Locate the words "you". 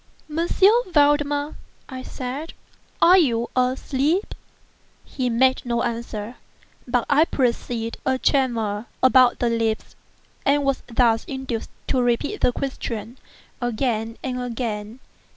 3.19-3.49